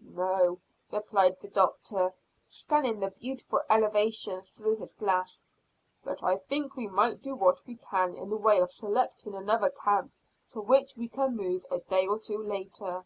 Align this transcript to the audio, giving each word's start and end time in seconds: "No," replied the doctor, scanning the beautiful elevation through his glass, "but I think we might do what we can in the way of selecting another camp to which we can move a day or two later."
"No," 0.00 0.58
replied 0.90 1.38
the 1.42 1.48
doctor, 1.48 2.14
scanning 2.46 3.00
the 3.00 3.10
beautiful 3.10 3.60
elevation 3.68 4.40
through 4.40 4.76
his 4.76 4.94
glass, 4.94 5.42
"but 6.02 6.22
I 6.22 6.38
think 6.38 6.76
we 6.76 6.88
might 6.88 7.20
do 7.20 7.34
what 7.34 7.60
we 7.66 7.76
can 7.76 8.14
in 8.16 8.30
the 8.30 8.38
way 8.38 8.58
of 8.60 8.72
selecting 8.72 9.34
another 9.34 9.68
camp 9.68 10.14
to 10.48 10.62
which 10.62 10.96
we 10.96 11.08
can 11.08 11.36
move 11.36 11.66
a 11.70 11.80
day 11.80 12.06
or 12.06 12.18
two 12.18 12.38
later." 12.42 13.04